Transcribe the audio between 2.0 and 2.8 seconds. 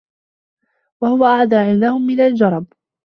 مِنْ الْجَرَبِ